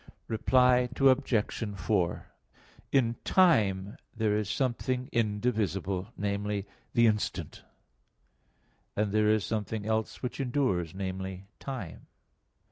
[0.27, 1.55] Reply Obj.
[1.77, 2.25] 4:
[2.91, 7.63] In time there is something indivisible namely, the instant;
[8.95, 12.07] and there is something else which endures namely, time.